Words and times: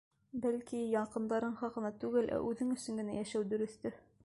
Бәлки, 0.45 0.79
яҡындарың 0.93 1.53
хаҡына 1.59 1.93
түгел, 2.05 2.31
ә 2.37 2.41
үҙең 2.47 2.73
өсөн 2.79 3.01
генә 3.03 3.21
йәшәү 3.21 3.47
дөрөҫтөр? 3.53 4.05